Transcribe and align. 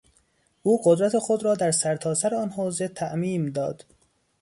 او 0.63 0.81
قدرت 0.85 1.17
خود 1.17 1.43
را 1.43 1.55
در 1.55 1.71
سرتاسر 1.71 2.35
آن 2.35 2.49
حوزه 2.49 2.87
تعمیم 2.87 3.45
داد. 3.45 3.85